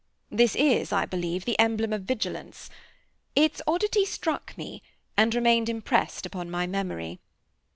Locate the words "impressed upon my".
5.69-6.65